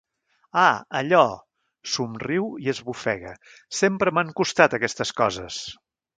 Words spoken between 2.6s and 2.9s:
i